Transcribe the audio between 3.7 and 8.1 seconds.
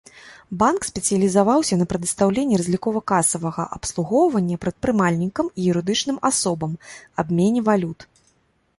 абслугоўвання прадпрымальнікам і юрыдычным асобам, абмене валют.